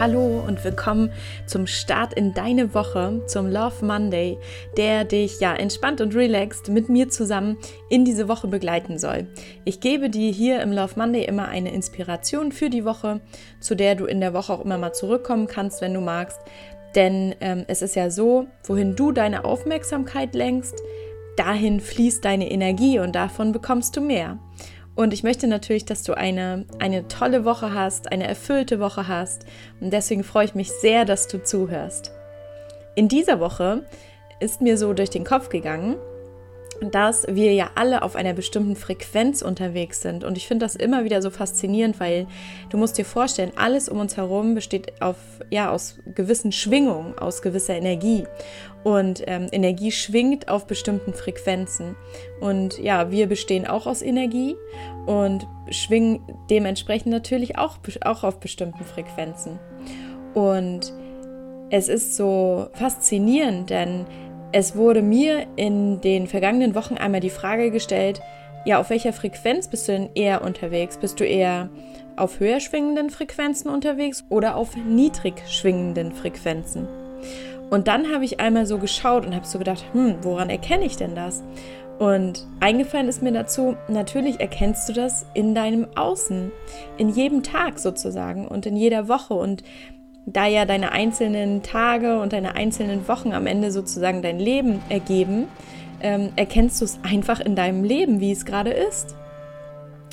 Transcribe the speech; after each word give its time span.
Hallo 0.00 0.44
und 0.46 0.62
willkommen 0.62 1.10
zum 1.46 1.66
Start 1.66 2.14
in 2.14 2.32
deine 2.32 2.72
Woche, 2.72 3.20
zum 3.26 3.48
Love 3.48 3.84
Monday, 3.84 4.38
der 4.76 5.02
dich 5.02 5.40
ja 5.40 5.52
entspannt 5.52 6.00
und 6.00 6.14
relaxed 6.14 6.68
mit 6.68 6.88
mir 6.88 7.08
zusammen 7.08 7.56
in 7.90 8.04
diese 8.04 8.28
Woche 8.28 8.46
begleiten 8.46 8.96
soll. 9.00 9.26
Ich 9.64 9.80
gebe 9.80 10.08
dir 10.08 10.30
hier 10.30 10.62
im 10.62 10.70
Love 10.70 10.92
Monday 10.94 11.24
immer 11.24 11.48
eine 11.48 11.74
Inspiration 11.74 12.52
für 12.52 12.70
die 12.70 12.84
Woche, 12.84 13.20
zu 13.58 13.74
der 13.74 13.96
du 13.96 14.04
in 14.04 14.20
der 14.20 14.34
Woche 14.34 14.52
auch 14.52 14.64
immer 14.64 14.78
mal 14.78 14.92
zurückkommen 14.92 15.48
kannst, 15.48 15.80
wenn 15.80 15.94
du 15.94 16.00
magst. 16.00 16.38
Denn 16.94 17.34
ähm, 17.40 17.64
es 17.66 17.82
ist 17.82 17.96
ja 17.96 18.08
so, 18.08 18.46
wohin 18.62 18.94
du 18.94 19.10
deine 19.10 19.44
Aufmerksamkeit 19.44 20.32
lenkst, 20.32 20.80
dahin 21.36 21.80
fließt 21.80 22.24
deine 22.24 22.52
Energie 22.52 23.00
und 23.00 23.16
davon 23.16 23.50
bekommst 23.50 23.96
du 23.96 24.00
mehr. 24.00 24.38
Und 24.98 25.14
ich 25.14 25.22
möchte 25.22 25.46
natürlich, 25.46 25.84
dass 25.84 26.02
du 26.02 26.16
eine, 26.16 26.64
eine 26.80 27.06
tolle 27.06 27.44
Woche 27.44 27.72
hast, 27.72 28.10
eine 28.10 28.26
erfüllte 28.26 28.80
Woche 28.80 29.06
hast. 29.06 29.46
Und 29.80 29.92
deswegen 29.92 30.24
freue 30.24 30.46
ich 30.46 30.56
mich 30.56 30.72
sehr, 30.72 31.04
dass 31.04 31.28
du 31.28 31.40
zuhörst. 31.40 32.10
In 32.96 33.06
dieser 33.06 33.38
Woche 33.38 33.84
ist 34.40 34.60
mir 34.60 34.76
so 34.76 34.92
durch 34.94 35.10
den 35.10 35.22
Kopf 35.22 35.50
gegangen, 35.50 35.94
dass 36.90 37.26
wir 37.28 37.52
ja 37.54 37.70
alle 37.74 38.02
auf 38.02 38.16
einer 38.16 38.32
bestimmten 38.32 38.76
Frequenz 38.76 39.42
unterwegs 39.42 40.00
sind. 40.00 40.24
Und 40.24 40.36
ich 40.36 40.46
finde 40.46 40.64
das 40.64 40.76
immer 40.76 41.04
wieder 41.04 41.22
so 41.22 41.30
faszinierend, 41.30 42.00
weil 42.00 42.26
du 42.70 42.76
musst 42.76 42.98
dir 42.98 43.04
vorstellen, 43.04 43.52
alles 43.56 43.88
um 43.88 44.00
uns 44.00 44.16
herum 44.16 44.54
besteht 44.54 45.00
auf, 45.00 45.16
ja, 45.50 45.70
aus 45.70 45.98
gewissen 46.14 46.52
Schwingungen, 46.52 47.18
aus 47.18 47.42
gewisser 47.42 47.76
Energie. 47.76 48.24
Und 48.84 49.22
ähm, 49.26 49.48
Energie 49.50 49.90
schwingt 49.90 50.48
auf 50.48 50.66
bestimmten 50.66 51.12
Frequenzen. 51.12 51.96
Und 52.40 52.78
ja, 52.78 53.10
wir 53.10 53.26
bestehen 53.26 53.66
auch 53.66 53.86
aus 53.86 54.02
Energie 54.02 54.56
und 55.06 55.46
schwingen 55.70 56.20
dementsprechend 56.48 57.12
natürlich 57.12 57.58
auch, 57.58 57.78
auch 58.02 58.24
auf 58.24 58.40
bestimmten 58.40 58.84
Frequenzen. 58.84 59.58
Und 60.34 60.92
es 61.70 61.88
ist 61.88 62.16
so 62.16 62.68
faszinierend, 62.72 63.70
denn 63.70 64.06
es 64.52 64.76
wurde 64.76 65.02
mir 65.02 65.46
in 65.56 66.00
den 66.00 66.26
vergangenen 66.26 66.74
Wochen 66.74 66.94
einmal 66.94 67.20
die 67.20 67.30
Frage 67.30 67.70
gestellt, 67.70 68.20
ja, 68.64 68.78
auf 68.78 68.90
welcher 68.90 69.12
Frequenz 69.12 69.68
bist 69.68 69.88
du 69.88 69.92
denn 69.92 70.10
eher 70.14 70.42
unterwegs? 70.42 70.98
Bist 70.98 71.20
du 71.20 71.24
eher 71.24 71.70
auf 72.16 72.40
höher 72.40 72.60
schwingenden 72.60 73.10
Frequenzen 73.10 73.70
unterwegs 73.70 74.24
oder 74.28 74.56
auf 74.56 74.76
niedrig 74.76 75.42
schwingenden 75.48 76.12
Frequenzen? 76.12 76.88
Und 77.70 77.86
dann 77.88 78.12
habe 78.12 78.24
ich 78.24 78.40
einmal 78.40 78.66
so 78.66 78.78
geschaut 78.78 79.26
und 79.26 79.34
habe 79.34 79.46
so 79.46 79.58
gedacht, 79.58 79.84
hm, 79.92 80.16
woran 80.22 80.50
erkenne 80.50 80.84
ich 80.84 80.96
denn 80.96 81.14
das? 81.14 81.42
Und 81.98 82.46
eingefallen 82.60 83.08
ist 83.08 83.22
mir 83.22 83.32
dazu, 83.32 83.76
natürlich 83.88 84.40
erkennst 84.40 84.88
du 84.88 84.92
das 84.92 85.26
in 85.34 85.54
deinem 85.54 85.88
Außen, 85.96 86.52
in 86.96 87.08
jedem 87.08 87.42
Tag 87.42 87.78
sozusagen 87.78 88.46
und 88.46 88.66
in 88.66 88.76
jeder 88.76 89.08
Woche. 89.08 89.34
Und 89.34 89.64
da 90.32 90.46
ja 90.46 90.64
deine 90.64 90.92
einzelnen 90.92 91.62
Tage 91.62 92.20
und 92.20 92.32
deine 92.32 92.54
einzelnen 92.54 93.08
Wochen 93.08 93.32
am 93.32 93.46
Ende 93.46 93.70
sozusagen 93.70 94.22
dein 94.22 94.38
Leben 94.38 94.80
ergeben, 94.88 95.46
ähm, 96.00 96.30
erkennst 96.36 96.80
du 96.80 96.84
es 96.84 96.98
einfach 97.02 97.40
in 97.40 97.56
deinem 97.56 97.84
Leben, 97.84 98.20
wie 98.20 98.32
es 98.32 98.44
gerade 98.44 98.70
ist. 98.70 99.16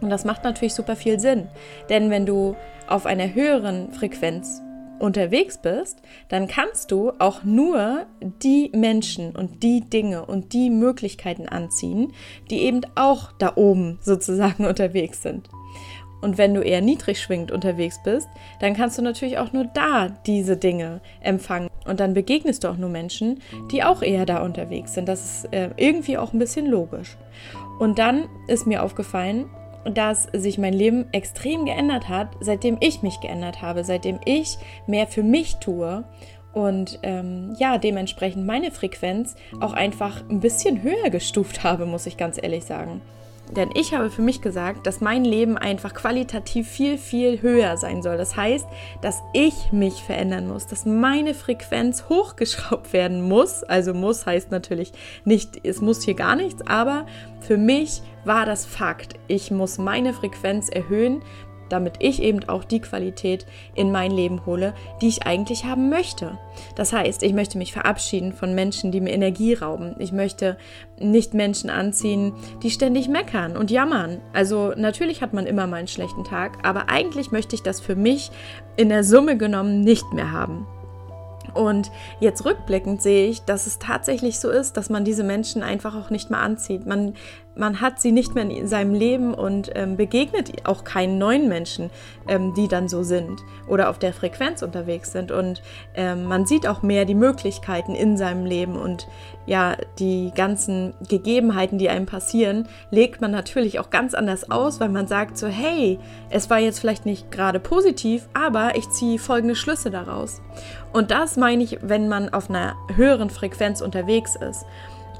Und 0.00 0.10
das 0.10 0.24
macht 0.24 0.44
natürlich 0.44 0.74
super 0.74 0.96
viel 0.96 1.20
Sinn. 1.20 1.48
Denn 1.88 2.10
wenn 2.10 2.26
du 2.26 2.56
auf 2.88 3.06
einer 3.06 3.34
höheren 3.34 3.92
Frequenz 3.92 4.62
unterwegs 4.98 5.58
bist, 5.58 6.00
dann 6.28 6.46
kannst 6.46 6.90
du 6.90 7.12
auch 7.18 7.42
nur 7.42 8.06
die 8.20 8.70
Menschen 8.74 9.34
und 9.34 9.62
die 9.62 9.80
Dinge 9.80 10.26
und 10.26 10.52
die 10.52 10.70
Möglichkeiten 10.70 11.48
anziehen, 11.48 12.12
die 12.50 12.62
eben 12.62 12.82
auch 12.94 13.32
da 13.38 13.52
oben 13.56 13.98
sozusagen 14.02 14.64
unterwegs 14.66 15.22
sind. 15.22 15.48
Und 16.20 16.38
wenn 16.38 16.54
du 16.54 16.60
eher 16.60 16.80
niedrig 16.80 17.20
schwingend 17.20 17.50
unterwegs 17.50 18.00
bist, 18.02 18.28
dann 18.60 18.74
kannst 18.74 18.98
du 18.98 19.02
natürlich 19.02 19.38
auch 19.38 19.52
nur 19.52 19.64
da 19.64 20.08
diese 20.26 20.56
Dinge 20.56 21.00
empfangen. 21.20 21.68
Und 21.86 22.00
dann 22.00 22.14
begegnest 22.14 22.64
du 22.64 22.68
auch 22.68 22.76
nur 22.76 22.90
Menschen, 22.90 23.40
die 23.70 23.82
auch 23.82 24.02
eher 24.02 24.26
da 24.26 24.42
unterwegs 24.42 24.94
sind. 24.94 25.08
Das 25.08 25.24
ist 25.24 25.52
äh, 25.52 25.70
irgendwie 25.76 26.18
auch 26.18 26.32
ein 26.32 26.38
bisschen 26.38 26.66
logisch. 26.66 27.16
Und 27.78 27.98
dann 27.98 28.28
ist 28.46 28.66
mir 28.66 28.82
aufgefallen, 28.82 29.46
dass 29.84 30.24
sich 30.34 30.58
mein 30.58 30.74
Leben 30.74 31.06
extrem 31.12 31.64
geändert 31.64 32.08
hat, 32.08 32.28
seitdem 32.40 32.76
ich 32.80 33.02
mich 33.02 33.20
geändert 33.20 33.62
habe, 33.62 33.82
seitdem 33.82 34.20
ich 34.26 34.58
mehr 34.86 35.06
für 35.06 35.22
mich 35.22 35.56
tue 35.56 36.04
und 36.52 36.98
ähm, 37.02 37.54
ja, 37.58 37.78
dementsprechend 37.78 38.44
meine 38.44 38.72
Frequenz 38.72 39.36
auch 39.60 39.72
einfach 39.72 40.22
ein 40.28 40.40
bisschen 40.40 40.82
höher 40.82 41.10
gestuft 41.10 41.62
habe, 41.62 41.86
muss 41.86 42.06
ich 42.06 42.16
ganz 42.16 42.38
ehrlich 42.42 42.64
sagen. 42.64 43.00
Denn 43.56 43.70
ich 43.74 43.94
habe 43.94 44.10
für 44.10 44.22
mich 44.22 44.40
gesagt, 44.40 44.86
dass 44.86 45.00
mein 45.00 45.24
Leben 45.24 45.58
einfach 45.58 45.94
qualitativ 45.94 46.68
viel, 46.68 46.98
viel 46.98 47.42
höher 47.42 47.76
sein 47.76 48.02
soll. 48.02 48.16
Das 48.16 48.36
heißt, 48.36 48.66
dass 49.02 49.22
ich 49.32 49.72
mich 49.72 50.02
verändern 50.04 50.48
muss, 50.48 50.66
dass 50.66 50.86
meine 50.86 51.34
Frequenz 51.34 52.04
hochgeschraubt 52.08 52.92
werden 52.92 53.22
muss. 53.22 53.64
Also 53.64 53.92
muss 53.94 54.26
heißt 54.26 54.50
natürlich 54.50 54.92
nicht, 55.24 55.64
es 55.64 55.80
muss 55.80 56.02
hier 56.02 56.14
gar 56.14 56.36
nichts, 56.36 56.66
aber 56.66 57.06
für 57.40 57.56
mich 57.56 58.02
war 58.24 58.46
das 58.46 58.66
Fakt. 58.66 59.14
Ich 59.28 59.50
muss 59.50 59.78
meine 59.78 60.12
Frequenz 60.12 60.68
erhöhen, 60.68 61.22
damit 61.70 61.94
ich 62.00 62.22
eben 62.22 62.46
auch 62.48 62.64
die 62.64 62.80
Qualität 62.80 63.46
in 63.74 63.90
mein 63.90 64.10
Leben 64.10 64.44
hole, 64.44 64.74
die 65.00 65.08
ich 65.08 65.26
eigentlich 65.26 65.64
haben 65.64 65.88
möchte. 65.88 66.38
Das 66.76 66.92
heißt, 66.92 67.22
ich 67.22 67.32
möchte 67.32 67.58
mich 67.58 67.72
verabschieden 67.72 68.32
von 68.32 68.54
Menschen, 68.54 68.92
die 68.92 69.00
mir 69.00 69.12
Energie 69.12 69.54
rauben. 69.54 69.94
Ich 69.98 70.12
möchte 70.12 70.58
nicht 70.98 71.32
Menschen 71.32 71.70
anziehen, 71.70 72.34
die 72.62 72.70
ständig 72.70 73.08
meckern 73.08 73.56
und 73.56 73.70
jammern. 73.70 74.20
Also 74.32 74.72
natürlich 74.76 75.22
hat 75.22 75.32
man 75.32 75.46
immer 75.46 75.66
mal 75.66 75.76
einen 75.76 75.88
schlechten 75.88 76.24
Tag, 76.24 76.58
aber 76.66 76.90
eigentlich 76.90 77.32
möchte 77.32 77.54
ich 77.54 77.62
das 77.62 77.80
für 77.80 77.96
mich 77.96 78.30
in 78.76 78.88
der 78.88 79.04
Summe 79.04 79.36
genommen 79.36 79.80
nicht 79.80 80.12
mehr 80.12 80.32
haben. 80.32 80.66
Und 81.54 81.90
jetzt 82.20 82.44
rückblickend 82.44 83.02
sehe 83.02 83.28
ich, 83.28 83.42
dass 83.42 83.66
es 83.66 83.78
tatsächlich 83.78 84.38
so 84.38 84.50
ist, 84.50 84.76
dass 84.76 84.90
man 84.90 85.04
diese 85.04 85.24
Menschen 85.24 85.62
einfach 85.62 85.96
auch 85.96 86.10
nicht 86.10 86.30
mehr 86.30 86.40
anzieht. 86.40 86.86
Man 86.86 87.14
man 87.60 87.82
hat 87.82 88.00
sie 88.00 88.10
nicht 88.10 88.34
mehr 88.34 88.48
in 88.50 88.66
seinem 88.66 88.94
Leben 88.94 89.34
und 89.34 89.70
ähm, 89.74 89.96
begegnet 89.96 90.66
auch 90.66 90.82
keinen 90.82 91.18
neuen 91.18 91.46
Menschen, 91.46 91.90
ähm, 92.26 92.54
die 92.54 92.68
dann 92.68 92.88
so 92.88 93.02
sind 93.02 93.42
oder 93.68 93.90
auf 93.90 93.98
der 93.98 94.14
Frequenz 94.14 94.62
unterwegs 94.62 95.12
sind. 95.12 95.30
Und 95.30 95.62
ähm, 95.94 96.24
man 96.24 96.46
sieht 96.46 96.66
auch 96.66 96.82
mehr 96.82 97.04
die 97.04 97.14
Möglichkeiten 97.14 97.94
in 97.94 98.16
seinem 98.16 98.46
Leben 98.46 98.76
und 98.76 99.06
ja, 99.44 99.76
die 99.98 100.32
ganzen 100.34 100.94
Gegebenheiten, 101.08 101.76
die 101.76 101.90
einem 101.90 102.06
passieren, 102.06 102.66
legt 102.90 103.20
man 103.20 103.30
natürlich 103.30 103.78
auch 103.78 103.90
ganz 103.90 104.14
anders 104.14 104.50
aus, 104.50 104.80
weil 104.80 104.88
man 104.88 105.06
sagt 105.06 105.36
so, 105.36 105.46
hey, 105.46 105.98
es 106.30 106.48
war 106.48 106.58
jetzt 106.58 106.78
vielleicht 106.78 107.04
nicht 107.04 107.30
gerade 107.30 107.60
positiv, 107.60 108.26
aber 108.32 108.76
ich 108.76 108.88
ziehe 108.88 109.18
folgende 109.18 109.54
Schlüsse 109.54 109.90
daraus. 109.90 110.40
Und 110.94 111.10
das 111.10 111.36
meine 111.36 111.62
ich, 111.62 111.78
wenn 111.82 112.08
man 112.08 112.30
auf 112.30 112.48
einer 112.48 112.74
höheren 112.94 113.28
Frequenz 113.28 113.82
unterwegs 113.82 114.34
ist. 114.34 114.64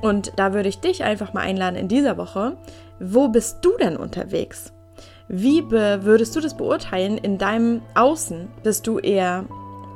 Und 0.00 0.32
da 0.36 0.52
würde 0.54 0.68
ich 0.68 0.80
dich 0.80 1.04
einfach 1.04 1.32
mal 1.32 1.40
einladen 1.40 1.76
in 1.76 1.88
dieser 1.88 2.16
Woche. 2.16 2.56
Wo 3.00 3.28
bist 3.28 3.58
du 3.62 3.76
denn 3.78 3.96
unterwegs? 3.96 4.72
Wie 5.28 5.68
würdest 5.70 6.36
du 6.36 6.40
das 6.40 6.56
beurteilen 6.56 7.18
in 7.18 7.38
deinem 7.38 7.82
Außen? 7.94 8.48
Bist 8.62 8.86
du 8.86 8.98
eher 8.98 9.44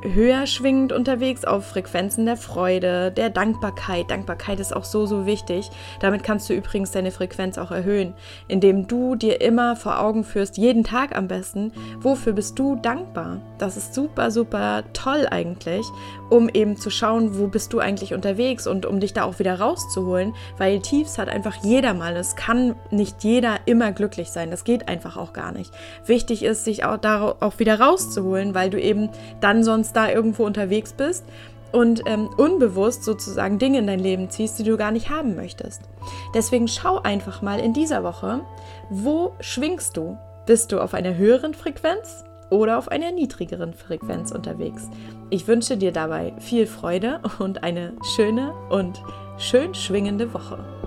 höher 0.03 0.47
schwingend 0.47 0.93
unterwegs 0.93 1.45
auf 1.45 1.67
Frequenzen 1.67 2.27
der 2.27 2.37
Freude, 2.37 3.11
der 3.11 3.31
Dankbarkeit. 3.31 4.11
Dankbarkeit 4.11 4.61
ist 4.61 4.75
auch 4.75 4.85
so, 4.85 5.07
so 5.07 5.27
wichtig. 5.27 5.71
Damit 6.01 6.23
kannst 6.23 6.49
du 6.49 6.55
übrigens 6.55 6.91
deine 6.91 7.11
Frequenz 7.11 7.59
auch 7.59 7.71
erhöhen, 7.71 8.15
indem 8.49 8.87
du 8.87 9.15
dir 9.15 9.41
immer 9.41 9.77
vor 9.77 10.01
Augen 10.01 10.25
führst, 10.25 10.57
jeden 10.57 10.85
Tag 10.85 11.17
am 11.17 11.29
besten, 11.29 11.73
wofür 12.01 12.33
bist 12.33 12.59
du 12.59 12.77
dankbar. 12.77 13.41
Das 13.59 13.77
ist 13.77 13.95
super, 13.95 14.31
super 14.31 14.85
toll 14.93 15.27
eigentlich, 15.31 15.87
um 16.31 16.49
eben 16.49 16.77
zu 16.77 16.91
schauen, 16.91 17.39
wo 17.39 17.47
bist 17.47 17.73
du 17.73 17.79
eigentlich 17.79 18.15
unterwegs 18.15 18.67
und 18.67 18.87
um 18.87 19.01
dich 19.01 19.13
da 19.13 19.25
auch 19.25 19.39
wieder 19.39 19.61
rauszuholen, 19.61 20.35
weil 20.57 20.81
Tiefs 20.81 21.19
hat 21.19 21.29
einfach 21.29 21.57
jeder 21.63 21.95
mal. 21.95 22.17
Es 22.17 22.37
kann 22.37 22.75
nicht 22.91 23.23
jeder 23.23 23.57
immer 23.67 23.93
glücklich 23.93 24.31
sein. 24.31 24.51
Das 24.51 24.65
geht 24.65 24.89
einfach 24.89 25.17
auch 25.17 25.33
gar 25.33 25.53
nicht. 25.53 25.73
Wichtig 26.07 26.43
ist, 26.43 26.65
sich 26.65 26.85
auch 26.85 26.97
da 26.97 27.37
auch 27.41 27.59
wieder 27.59 27.81
rauszuholen, 27.81 28.55
weil 28.55 28.71
du 28.71 28.81
eben 28.81 29.11
dann 29.41 29.63
sonst 29.63 29.90
da 29.93 30.11
irgendwo 30.11 30.45
unterwegs 30.45 30.93
bist 30.93 31.25
und 31.73 32.03
ähm, 32.07 32.29
unbewusst 32.37 33.05
sozusagen 33.05 33.59
Dinge 33.59 33.79
in 33.79 33.87
dein 33.87 34.01
Leben 34.01 34.31
ziehst, 34.31 34.59
die 34.59 34.65
du 34.65 34.77
gar 34.77 34.91
nicht 34.91 35.11
haben 35.11 35.37
möchtest. 35.37 35.83
Deswegen 36.35 36.69
schau 36.69 37.01
einfach 37.03 37.43
mal 37.43 37.61
in 37.61 37.73
dieser 37.73 38.03
Woche, 38.03 38.41
wo 38.89 39.35
schwingst 39.41 39.97
du? 39.97 40.19
Bist 40.47 40.73
du 40.73 40.81
auf 40.81 40.95
einer 40.95 41.17
höheren 41.17 41.55
Frequenz 41.55 42.25
oder 42.51 42.79
auf 42.79 42.89
einer 42.89 43.13
niedrigeren 43.13 43.73
Frequenz 43.75 44.33
unterwegs? 44.33 44.89
Ich 45.29 45.47
wünsche 45.47 45.77
dir 45.77 45.93
dabei 45.93 46.33
viel 46.41 46.67
Freude 46.67 47.21
und 47.39 47.63
eine 47.63 47.93
schöne 48.17 48.53
und 48.69 49.01
schön 49.39 49.75
schwingende 49.75 50.33
Woche. 50.35 50.80